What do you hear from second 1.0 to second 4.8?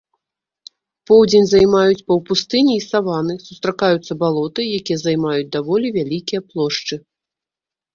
Поўдзень займаюць паўпустыні і саваны, сустракаюцца балоты,